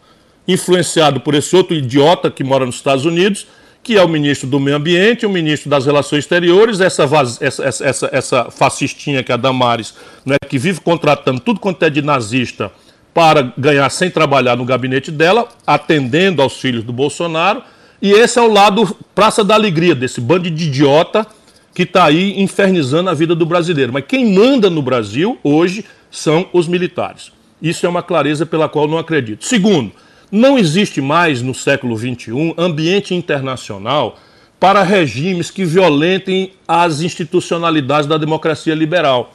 [0.48, 3.48] influenciado por esse outro idiota que mora nos Estados Unidos,
[3.86, 7.08] que é o ministro do Meio Ambiente, o ministro das Relações Exteriores, essa,
[7.40, 9.94] essa, essa, essa fascistinha que é a Damares,
[10.26, 12.72] né, que vive contratando tudo quanto é de nazista
[13.14, 17.62] para ganhar sem trabalhar no gabinete dela, atendendo aos filhos do Bolsonaro.
[18.02, 21.26] E esse é o lado Praça da Alegria, desse bando de idiota
[21.72, 23.94] que está aí infernizando a vida do brasileiro.
[23.94, 27.32] Mas quem manda no Brasil hoje são os militares.
[27.62, 29.46] Isso é uma clareza pela qual não acredito.
[29.46, 29.92] Segundo,
[30.36, 34.18] não existe mais no século XXI ambiente internacional
[34.60, 39.34] para regimes que violentem as institucionalidades da democracia liberal.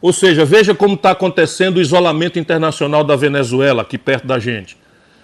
[0.00, 4.76] Ou seja, veja como está acontecendo o isolamento internacional da Venezuela, aqui perto da gente.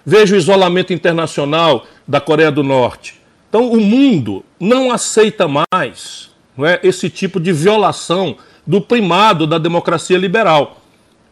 [0.05, 3.15] Veja o isolamento internacional da Coreia do Norte.
[3.47, 8.35] Então, o mundo não aceita mais não é, esse tipo de violação
[8.67, 10.81] do primado da democracia liberal.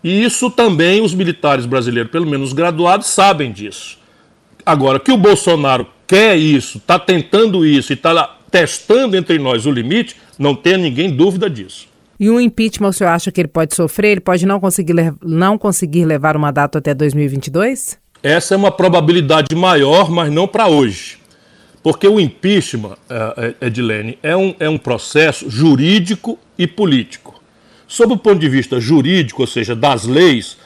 [0.04, 3.98] E isso também os militares brasileiros, pelo menos os graduados, sabem disso.
[4.66, 9.72] Agora, que o Bolsonaro quer isso, está tentando isso e está testando entre nós o
[9.72, 11.88] limite, não tenha ninguém dúvida disso.
[12.20, 14.12] E o impeachment, o senhor acha que ele pode sofrer?
[14.12, 17.98] Ele pode não conseguir, não conseguir levar o mandato até 2022?
[18.22, 21.18] Essa é uma probabilidade maior, mas não para hoje.
[21.82, 27.33] Porque o impeachment, é, é, Edilene, é um, é um processo jurídico e político.
[27.94, 30.58] Sob o ponto de vista jurídico, ou seja, das leis,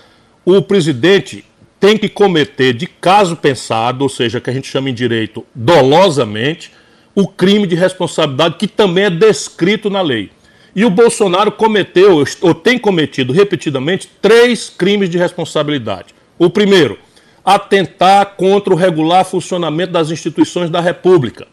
[0.46, 1.44] o presidente
[1.78, 6.72] tem que cometer de caso pensado, ou seja, que a gente chama em direito dolosamente,
[7.14, 10.32] o crime de responsabilidade que também é descrito na lei.
[10.74, 16.16] E o Bolsonaro cometeu, ou tem cometido repetidamente, três crimes de responsabilidade.
[16.40, 16.98] O primeiro,
[17.44, 21.46] atentar contra o regular funcionamento das instituições da República.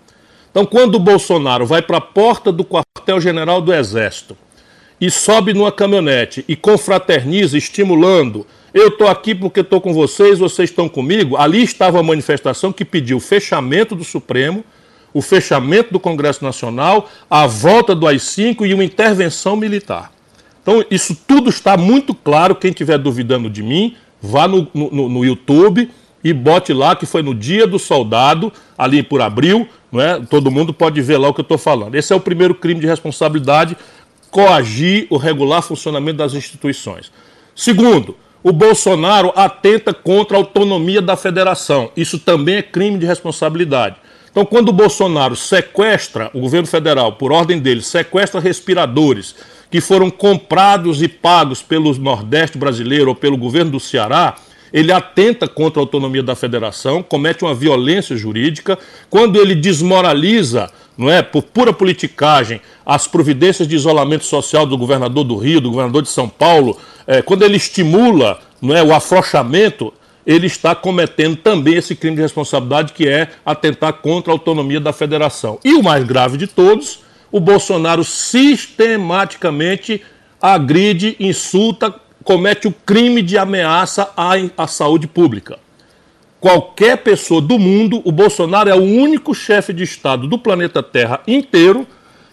[0.52, 4.36] Então, quando o Bolsonaro vai para a porta do quartel-general do Exército
[5.00, 10.70] e sobe numa caminhonete e confraterniza, estimulando, eu estou aqui porque estou com vocês, vocês
[10.70, 14.64] estão comigo, ali estava a manifestação que pediu o fechamento do Supremo,
[15.12, 20.12] o fechamento do Congresso Nacional, a volta do AI-5 e uma intervenção militar.
[20.60, 22.56] Então, isso tudo está muito claro.
[22.56, 25.88] Quem estiver duvidando de mim, vá no, no, no, YouTube
[26.24, 30.18] e bote lá que foi no dia do soldado, ali por abril, não é?
[30.18, 31.94] todo mundo pode ver lá o que eu estou falando.
[31.94, 33.76] Esse é o primeiro crime de responsabilidade,
[34.34, 37.12] coagir o regular funcionamento das instituições.
[37.54, 41.92] Segundo, o Bolsonaro atenta contra a autonomia da federação.
[41.96, 43.94] Isso também é crime de responsabilidade.
[44.32, 49.36] Então, quando o Bolsonaro sequestra, o governo federal, por ordem dele, sequestra respiradores
[49.70, 54.34] que foram comprados e pagos pelo Nordeste brasileiro ou pelo governo do Ceará,
[54.74, 58.76] ele atenta contra a autonomia da federação, comete uma violência jurídica.
[59.08, 65.22] Quando ele desmoraliza, não é, por pura politicagem, as providências de isolamento social do governador
[65.22, 69.94] do Rio, do governador de São Paulo, é, quando ele estimula não é, o afrouxamento
[70.26, 74.92] ele está cometendo também esse crime de responsabilidade que é atentar contra a autonomia da
[74.92, 75.60] federação.
[75.62, 80.02] E o mais grave de todos, o Bolsonaro sistematicamente
[80.40, 85.58] agride, insulta, comete o crime de ameaça à, à saúde pública.
[86.40, 91.20] Qualquer pessoa do mundo, o Bolsonaro é o único chefe de Estado do planeta Terra
[91.26, 91.86] inteiro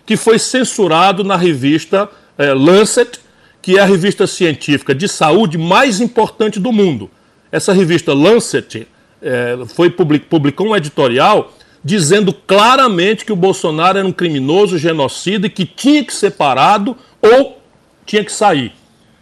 [0.05, 3.19] que foi censurado na revista é, Lancet,
[3.61, 7.09] que é a revista científica de saúde mais importante do mundo.
[7.51, 8.87] Essa revista Lancet
[9.21, 15.49] é, foi publicou um editorial dizendo claramente que o Bolsonaro era um criminoso, genocida e
[15.49, 17.61] que tinha que ser parado ou
[18.05, 18.73] tinha que sair.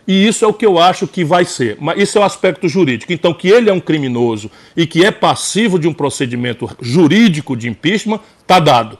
[0.09, 1.77] E isso é o que eu acho que vai ser.
[1.79, 3.13] Mas isso é o aspecto jurídico.
[3.13, 7.69] Então, que ele é um criminoso e que é passivo de um procedimento jurídico de
[7.69, 8.97] impeachment, está dado.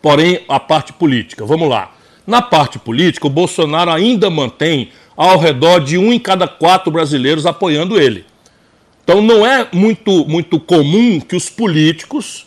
[0.00, 1.44] Porém, a parte política.
[1.44, 1.92] Vamos lá.
[2.24, 7.44] Na parte política, o Bolsonaro ainda mantém ao redor de um em cada quatro brasileiros
[7.44, 8.24] apoiando ele.
[9.02, 12.46] Então não é muito, muito comum que os políticos,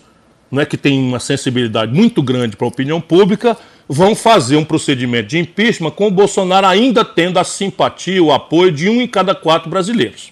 [0.50, 4.66] não é que têm uma sensibilidade muito grande para a opinião pública, vão fazer um
[4.66, 9.08] procedimento de impeachment com o Bolsonaro ainda tendo a simpatia, o apoio de um em
[9.08, 10.32] cada quatro brasileiros.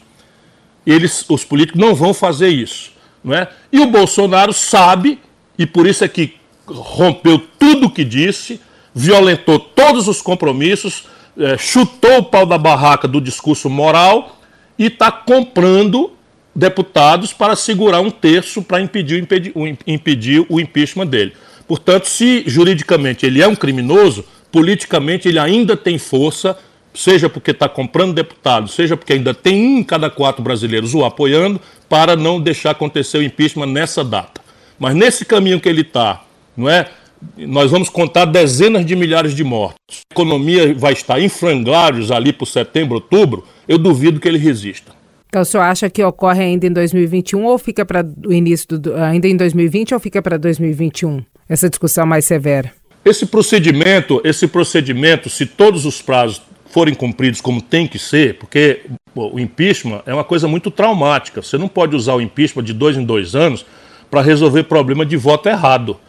[0.86, 2.92] Eles, os políticos não vão fazer isso,
[3.24, 3.48] não é?
[3.72, 5.20] E o Bolsonaro sabe
[5.58, 6.34] e por isso é que
[6.66, 8.60] rompeu tudo o que disse,
[8.96, 11.06] violentou todos os compromissos,
[11.38, 14.40] é, chutou o pau da barraca do discurso moral
[14.78, 16.14] e está comprando
[16.56, 19.54] deputados para segurar um terço para impedir, impedir,
[19.86, 21.34] impedir o impeachment dele.
[21.72, 26.58] Portanto, se juridicamente ele é um criminoso, politicamente ele ainda tem força,
[26.94, 31.06] seja porque está comprando deputados, seja porque ainda tem um em cada quatro brasileiros o
[31.06, 34.42] apoiando, para não deixar acontecer o impeachment nessa data.
[34.78, 36.22] Mas nesse caminho que ele está,
[36.58, 36.90] não é?
[37.38, 40.02] Nós vamos contar dezenas de milhares de mortos.
[40.12, 43.46] A economia vai estar em frangalhos ali por setembro, outubro.
[43.66, 44.92] Eu duvido que ele resista.
[45.30, 48.94] Então, o senhor acha que ocorre ainda em 2021 ou fica para o início do,
[48.96, 51.24] ainda em 2020 ou fica para 2021?
[51.52, 52.72] Essa discussão mais severa.
[53.04, 58.84] Esse procedimento, esse procedimento, se todos os prazos forem cumpridos como tem que ser, porque
[59.14, 61.42] o impeachment é uma coisa muito traumática.
[61.42, 63.66] Você não pode usar o impeachment de dois em dois anos
[64.10, 66.00] para resolver problema de voto errado.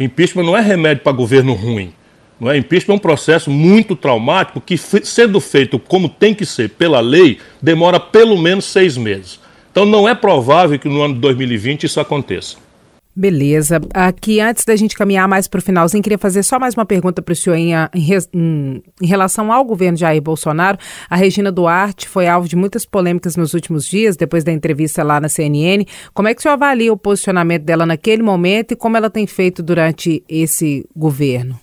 [0.00, 1.92] O impeachment não é remédio para governo ruim.
[2.40, 2.58] Não é?
[2.58, 7.38] Impeachment é um processo muito traumático que, sendo feito como tem que ser pela lei,
[7.62, 9.38] demora pelo menos seis meses.
[9.70, 12.56] Então não é provável que no ano de 2020 isso aconteça.
[13.14, 13.78] Beleza.
[13.92, 17.20] Aqui, antes da gente caminhar mais para o finalzinho, queria fazer só mais uma pergunta
[17.20, 20.78] para o senhor em, em, em, relação ao governo Jair Bolsonaro.
[21.10, 25.20] A Regina Duarte foi alvo de muitas polêmicas nos últimos dias, depois da entrevista lá
[25.20, 25.84] na CNN.
[26.14, 29.26] Como é que o senhor avalia o posicionamento dela naquele momento e como ela tem
[29.26, 31.60] feito durante esse governo?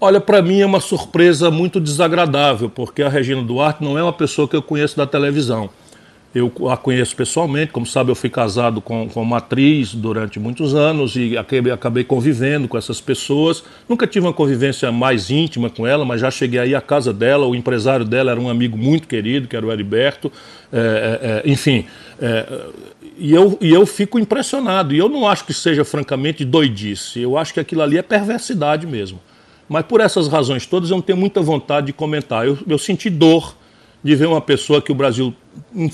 [0.00, 4.12] Olha, para mim é uma surpresa muito desagradável, porque a Regina Duarte não é uma
[4.12, 5.70] pessoa que eu conheço da televisão.
[6.32, 10.76] Eu a conheço pessoalmente, como sabe, eu fui casado com, com uma atriz durante muitos
[10.76, 13.64] anos e acabei, acabei convivendo com essas pessoas.
[13.88, 17.46] Nunca tive uma convivência mais íntima com ela, mas já cheguei aí à casa dela.
[17.46, 20.30] O empresário dela era um amigo muito querido, que era o Heriberto.
[20.72, 21.86] É, é, enfim,
[22.22, 22.46] é,
[23.18, 24.94] e, eu, e eu fico impressionado.
[24.94, 27.20] E eu não acho que seja, francamente, doidice.
[27.20, 29.18] Eu acho que aquilo ali é perversidade mesmo.
[29.68, 32.46] Mas por essas razões todas, eu não tenho muita vontade de comentar.
[32.46, 33.56] Eu, eu senti dor
[34.02, 35.34] de ver uma pessoa que o Brasil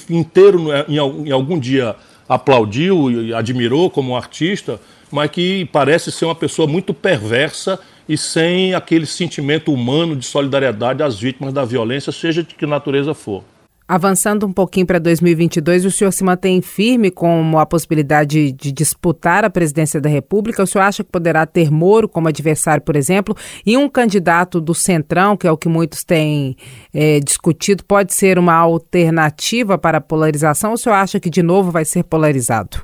[0.09, 1.97] inteiro em algum dia
[2.29, 8.75] aplaudiu e admirou como artista, mas que parece ser uma pessoa muito perversa e sem
[8.75, 13.43] aquele sentimento humano de solidariedade às vítimas da violência, seja de que natureza for.
[13.89, 19.45] Avançando um pouquinho para 2022, o senhor se mantém firme com a possibilidade de disputar
[19.45, 20.61] a presidência da República?
[20.61, 23.37] O senhor acha que poderá ter Moro como adversário, por exemplo?
[23.65, 26.57] E um candidato do Centrão, que é o que muitos têm
[26.93, 30.71] é, discutido, pode ser uma alternativa para a polarização?
[30.71, 32.79] Ou o senhor acha que de novo vai ser polarizado?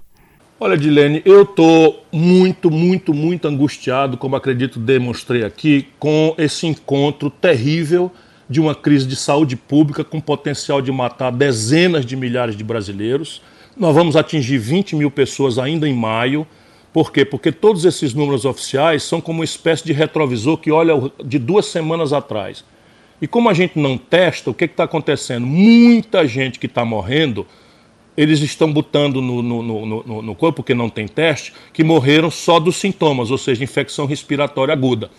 [0.61, 7.29] Olha, Dilene, eu estou muito, muito, muito angustiado, como acredito demonstrei aqui, com esse encontro
[7.29, 8.13] terrível
[8.53, 13.41] de uma crise de saúde pública com potencial de matar dezenas de milhares de brasileiros.
[13.75, 16.47] Nós vamos atingir 20 mil pessoas ainda em maio.
[16.93, 17.25] Por quê?
[17.25, 20.93] Porque todos esses números oficiais são como uma espécie de retrovisor que olha
[21.25, 22.63] de duas semanas atrás.
[23.23, 25.47] E como a gente não testa, o que está acontecendo?
[25.47, 27.47] Muita gente que está morrendo,
[28.15, 32.61] eles estão botando no, no, no, no, corpo, porque não tem teste, que morreram só
[32.61, 35.11] dos sintomas, ou seja, infecção respiratória aguda.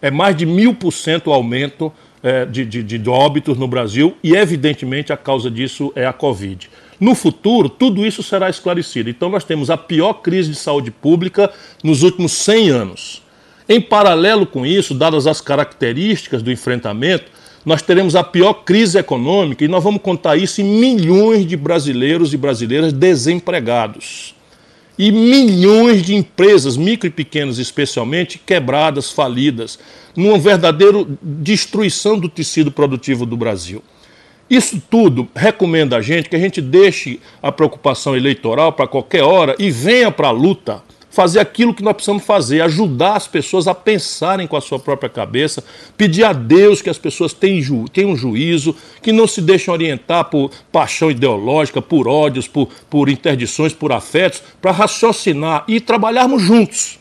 [0.00, 4.34] É mais de mil por cento aumento é, de, de, de óbitos no Brasil e,
[4.34, 6.70] evidentemente, a causa disso é a Covid.
[6.98, 9.08] No futuro, tudo isso será esclarecido.
[9.08, 11.50] Então, nós temos a pior crise de saúde pública
[11.82, 13.22] nos últimos 100 anos.
[13.68, 17.30] Em paralelo com isso, dadas as características do enfrentamento,
[17.64, 22.34] nós teremos a pior crise econômica e nós vamos contar isso em milhões de brasileiros
[22.34, 24.34] e brasileiras desempregados
[25.00, 29.78] e milhões de empresas, micro e pequenas especialmente, quebradas, falidas,
[30.16, 33.82] numa verdadeira destruição do tecido produtivo do Brasil.
[34.48, 39.54] Isso tudo recomenda a gente que a gente deixe a preocupação eleitoral para qualquer hora
[39.58, 43.74] e venha para a luta fazer aquilo que nós precisamos fazer, ajudar as pessoas a
[43.74, 45.62] pensarem com a sua própria cabeça,
[45.96, 50.50] pedir a Deus que as pessoas tenham, tenham juízo, que não se deixem orientar por
[50.70, 56.98] paixão ideológica, por ódios, por, por interdições, por afetos, para raciocinar e trabalharmos juntos.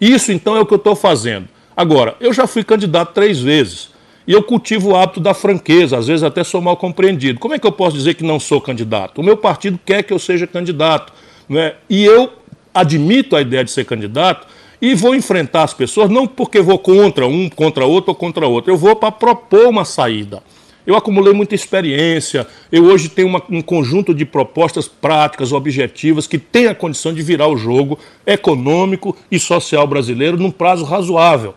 [0.00, 1.48] Isso então é o que eu estou fazendo.
[1.76, 3.90] Agora, eu já fui candidato três vezes.
[4.26, 7.40] E eu cultivo o hábito da franqueza, às vezes até sou mal compreendido.
[7.40, 9.20] Como é que eu posso dizer que não sou candidato?
[9.20, 11.12] O meu partido quer que eu seja candidato.
[11.48, 11.74] Né?
[11.90, 12.32] E eu
[12.72, 14.46] admito a ideia de ser candidato
[14.80, 18.72] e vou enfrentar as pessoas, não porque vou contra um, contra outro ou contra outro,
[18.72, 20.42] eu vou para propor uma saída.
[20.84, 26.38] Eu acumulei muita experiência, eu hoje tenho uma, um conjunto de propostas práticas, objetivas, que
[26.38, 31.54] tem a condição de virar o jogo econômico e social brasileiro num prazo razoável.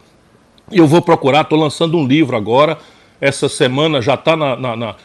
[0.71, 2.78] Eu vou procurar, estou lançando um livro agora,
[3.21, 4.36] essa semana já está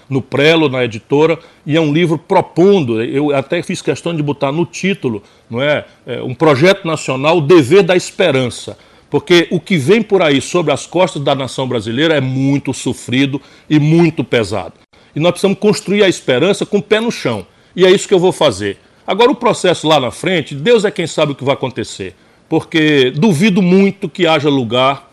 [0.09, 4.51] no prelo, na editora, e é um livro propondo, eu até fiz questão de botar
[4.51, 8.77] no título, não é, é um projeto nacional, o dever da esperança.
[9.09, 13.40] Porque o que vem por aí sobre as costas da nação brasileira é muito sofrido
[13.68, 14.75] e muito pesado.
[15.14, 17.44] E nós precisamos construir a esperança com o pé no chão.
[17.75, 18.79] E é isso que eu vou fazer.
[19.05, 22.14] Agora, o processo lá na frente, Deus é quem sabe o que vai acontecer.
[22.49, 25.10] Porque duvido muito que haja lugar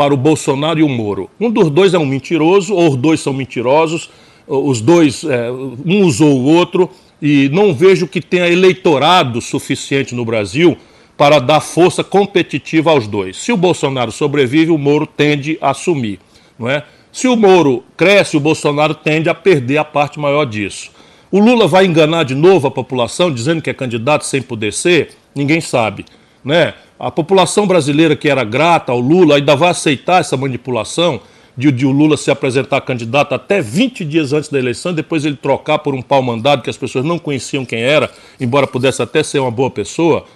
[0.00, 1.28] para o Bolsonaro e o Moro.
[1.38, 4.08] Um dos dois é um mentiroso, ou os dois são mentirosos,
[4.48, 6.88] os dois, é, um usou o outro,
[7.20, 10.74] e não vejo que tenha eleitorado suficiente no Brasil
[11.18, 13.36] para dar força competitiva aos dois.
[13.36, 16.18] Se o Bolsonaro sobrevive, o Moro tende a assumir.
[16.58, 16.82] Não é?
[17.12, 20.90] Se o Moro cresce, o Bolsonaro tende a perder a parte maior disso.
[21.30, 25.10] O Lula vai enganar de novo a população dizendo que é candidato sem poder ser?
[25.34, 26.06] Ninguém sabe.
[26.42, 26.72] Né?
[27.00, 31.18] A população brasileira que era grata ao Lula ainda vai aceitar essa manipulação
[31.56, 35.36] de, de, o Lula se apresentar candidato até 20 dias antes da eleição, depois ele
[35.36, 39.22] trocar por um pau mandado que as pessoas não conheciam quem era, embora pudesse até
[39.22, 40.26] ser uma boa pessoa.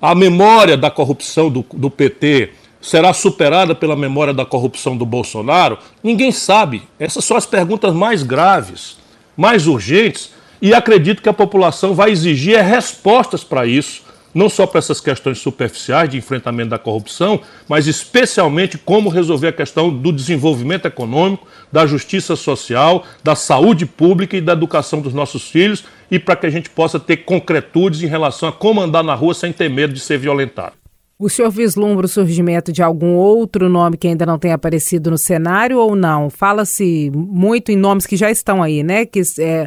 [0.00, 2.48] A memória da corrupção do, do PT
[2.80, 5.76] será superada pela memória da corrupção do Bolsonaro?
[6.02, 6.82] Ninguém sabe.
[6.98, 8.96] Essas são as perguntas mais graves,
[9.36, 10.30] mais urgentes,
[10.62, 14.05] e acredito que a população vai exigir respostas para isso
[14.36, 19.52] não só para essas questões superficiais de enfrentamento da corrupção, mas especialmente como resolver a
[19.52, 25.48] questão do desenvolvimento econômico, da justiça social, da saúde pública e da educação dos nossos
[25.48, 29.14] filhos e para que a gente possa ter concretudes em relação a como andar na
[29.14, 30.74] rua sem ter medo de ser violentado.
[31.18, 35.16] O senhor vislumbra o surgimento de algum outro nome que ainda não tenha aparecido no
[35.16, 36.28] cenário ou não?
[36.28, 39.06] Fala-se muito em nomes que já estão aí, né?
[39.06, 39.66] Que é,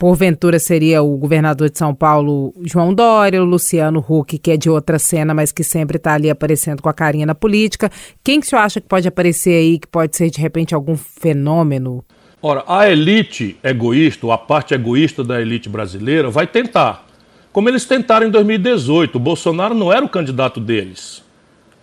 [0.00, 4.70] porventura seria o governador de São Paulo, João Dória, o Luciano Huck, que é de
[4.70, 7.90] outra cena, mas que sempre está ali aparecendo com a carinha na política.
[8.24, 10.96] Quem que o senhor acha que pode aparecer aí, que pode ser de repente algum
[10.96, 12.02] fenômeno?
[12.40, 17.06] Ora, a elite egoísta, ou a parte egoísta da elite brasileira, vai tentar
[17.52, 19.16] como eles tentaram em 2018.
[19.16, 21.22] O Bolsonaro não era o candidato deles.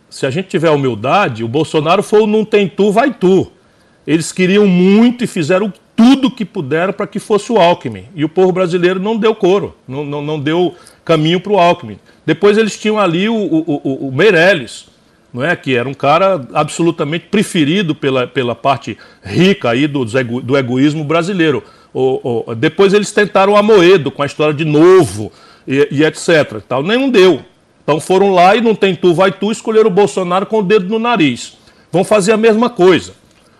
[0.09, 3.51] Se a gente tiver humildade, o Bolsonaro foi o não tem tu, vai tu.
[4.07, 8.05] Eles queriam muito e fizeram tudo que puderam para que fosse o Alckmin.
[8.15, 11.99] E o povo brasileiro não deu coro, não, não, não deu caminho para o Alckmin.
[12.25, 14.85] Depois eles tinham ali o, o, o, o Meirelles,
[15.33, 15.55] não é?
[15.55, 21.63] que era um cara absolutamente preferido pela, pela parte rica aí do, do egoísmo brasileiro.
[21.93, 25.31] O, o, depois eles tentaram o Amoedo com a história de novo,
[25.67, 26.61] e, e etc.
[26.67, 26.81] Tal.
[26.81, 27.41] Nenhum deu.
[27.83, 30.87] Então foram lá e não tem tu, vai tu, escolheram o Bolsonaro com o dedo
[30.87, 31.57] no nariz.
[31.91, 33.13] Vão fazer a mesma coisa.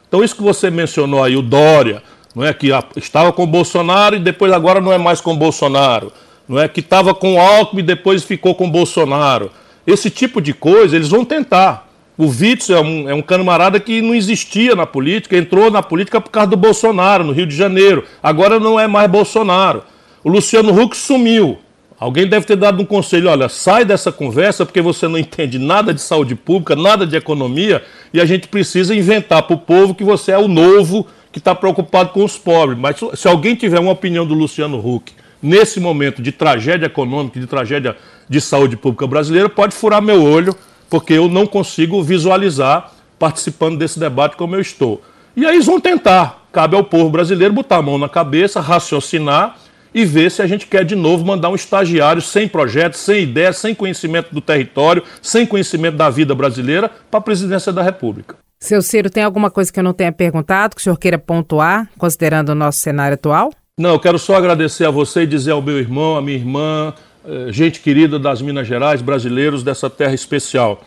[0.07, 2.01] Então isso que você mencionou aí, o Dória,
[2.37, 6.13] não é que estava com Bolsonaro e depois agora não é mais com Bolsonaro,
[6.47, 9.49] não é que estava com Alckmin e depois ficou com Bolsonaro.
[9.87, 11.87] Esse tipo de coisa eles vão tentar.
[12.15, 16.21] O Witzel é um, é um camarada que não existia na política, entrou na política
[16.21, 18.03] por causa do Bolsonaro, no Rio de Janeiro.
[18.21, 19.81] Agora não é mais Bolsonaro.
[20.23, 21.57] O Luciano Huck sumiu.
[21.99, 25.91] Alguém deve ter dado um conselho: olha, sai dessa conversa porque você não entende nada
[25.91, 27.83] de saúde pública, nada de economia,
[28.13, 31.07] e a gente precisa inventar para o povo que você é o novo
[31.37, 32.77] que está preocupado com os pobres.
[32.79, 37.45] Mas se alguém tiver uma opinião do Luciano Huck nesse momento de tragédia econômica, de
[37.45, 37.95] tragédia
[38.27, 40.55] de saúde pública brasileira, pode furar meu olho,
[40.89, 45.01] porque eu não consigo visualizar participando desse debate como eu estou.
[45.35, 46.47] E aí eles vão tentar.
[46.51, 49.57] Cabe ao povo brasileiro botar a mão na cabeça, raciocinar
[49.93, 53.53] e ver se a gente quer de novo mandar um estagiário sem projeto, sem ideia,
[53.53, 58.46] sem conhecimento do território, sem conhecimento da vida brasileira para a presidência da República.
[58.59, 61.89] Seu Ciro, tem alguma coisa que eu não tenha perguntado que o senhor queira pontuar,
[61.97, 63.51] considerando o nosso cenário atual?
[63.77, 66.93] Não, eu quero só agradecer a você e dizer ao meu irmão, à minha irmã,
[67.23, 70.81] eh, gente querida das Minas Gerais, brasileiros dessa terra especial.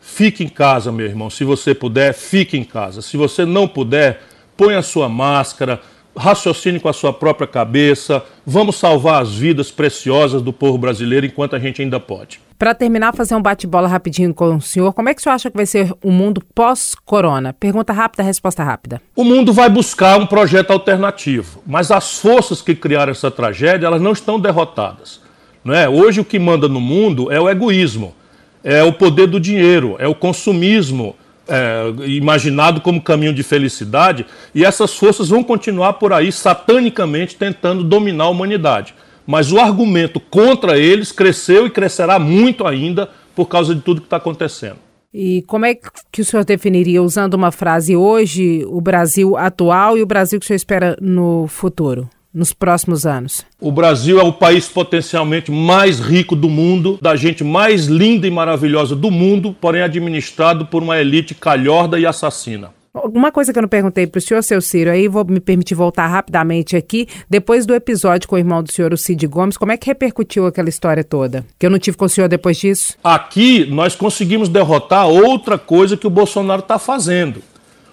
[0.00, 1.30] Fique em casa, meu irmão.
[1.30, 3.00] Se você puder, fique em casa.
[3.00, 4.20] Se você não puder,
[4.56, 5.80] põe a sua máscara,
[6.16, 11.56] raciocine com a sua própria cabeça, vamos salvar as vidas preciosas do povo brasileiro enquanto
[11.56, 12.40] a gente ainda pode.
[12.58, 15.50] Para terminar, fazer um bate-bola rapidinho com o senhor, como é que o senhor acha
[15.50, 17.52] que vai ser o mundo pós-corona?
[17.52, 19.02] Pergunta rápida, resposta rápida.
[19.16, 24.00] O mundo vai buscar um projeto alternativo, mas as forças que criaram essa tragédia, elas
[24.00, 25.20] não estão derrotadas.
[25.64, 25.88] Não é?
[25.88, 28.14] Hoje o que manda no mundo é o egoísmo,
[28.62, 31.16] é o poder do dinheiro, é o consumismo,
[31.52, 34.24] é, imaginado como caminho de felicidade,
[34.54, 38.94] e essas forças vão continuar por aí satanicamente tentando dominar a humanidade.
[39.26, 44.06] Mas o argumento contra eles cresceu e crescerá muito ainda por causa de tudo que
[44.06, 44.78] está acontecendo.
[45.12, 45.74] E como é
[46.10, 50.44] que o senhor definiria, usando uma frase hoje, o Brasil atual e o Brasil que
[50.44, 52.08] o senhor espera no futuro?
[52.34, 53.44] Nos próximos anos?
[53.60, 58.30] O Brasil é o país potencialmente mais rico do mundo, da gente mais linda e
[58.30, 62.70] maravilhosa do mundo, porém administrado por uma elite calhorda e assassina.
[62.94, 65.74] Uma coisa que eu não perguntei para o senhor, seu Ciro, aí vou me permitir
[65.74, 67.08] voltar rapidamente aqui.
[67.28, 70.46] Depois do episódio com o irmão do senhor, o Cid Gomes, como é que repercutiu
[70.46, 71.42] aquela história toda?
[71.58, 72.98] Que eu não tive com o senhor depois disso?
[73.02, 77.42] Aqui nós conseguimos derrotar outra coisa que o Bolsonaro está fazendo.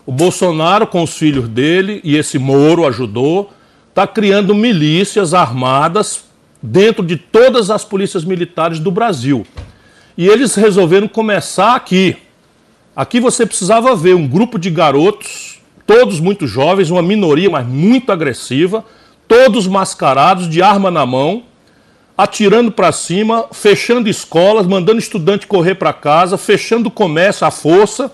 [0.06, 3.52] O Bolsonaro, com os filhos dele, e esse Moro ajudou,
[4.00, 6.24] está criando milícias armadas
[6.64, 9.46] dentro de todas as polícias militares do Brasil.
[10.18, 12.16] E eles resolveram começar aqui.
[12.96, 18.10] Aqui você precisava ver um grupo de garotos, todos muito jovens, uma minoria, mas muito
[18.10, 18.86] agressiva,
[19.28, 21.44] todos mascarados, de arma na mão,
[22.18, 28.10] atirando para cima, fechando escolas, mandando estudante correr para casa, fechando comércio à força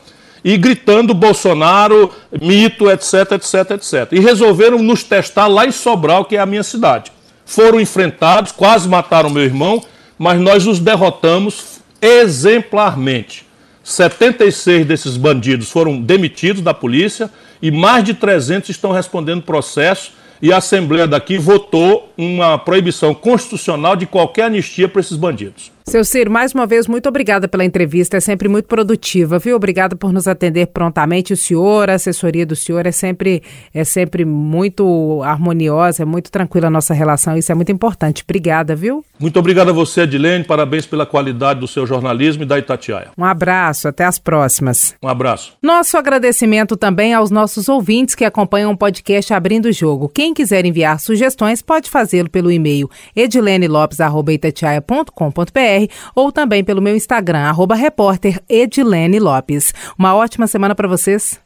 [0.45, 4.11] e gritando Bolsonaro, mito, etc, etc, etc.
[4.11, 7.11] E resolveram nos testar lá em Sobral, que é a minha cidade.
[7.43, 9.83] Foram enfrentados, quase mataram meu irmão,
[10.19, 13.43] mas nós os derrotamos exemplarmente.
[13.83, 17.27] 76 desses bandidos foram demitidos da polícia
[17.59, 23.95] e mais de 300 estão respondendo processo e a Assembleia daqui votou uma proibição constitucional
[23.95, 25.74] de qualquer anistia para esses bandidos.
[25.88, 29.55] Seu Ciro, mais uma vez, muito obrigada pela entrevista, é sempre muito produtiva, viu?
[29.55, 31.31] Obrigada por nos atender prontamente.
[31.31, 36.67] O senhor, a assessoria do senhor é sempre, é sempre muito harmoniosa, é muito tranquila
[36.67, 38.23] a nossa relação, isso é muito importante.
[38.23, 39.05] Obrigada, viu?
[39.19, 43.11] Muito obrigado a você, Edilene, parabéns pela qualidade do seu jornalismo e da Itatiaia.
[43.15, 44.95] Um abraço, até as próximas.
[45.03, 45.53] Um abraço.
[45.61, 50.09] Nosso agradecimento também aos nossos ouvintes que acompanham o podcast Abrindo o Jogo.
[50.09, 55.74] Quem quiser enviar sugestões pode fazê-lo pelo e-mail edilenelopes.com.br
[56.15, 59.73] ou também pelo meu Instagram, arroba repórter Edilene Lopes.
[59.97, 61.44] Uma ótima semana para vocês.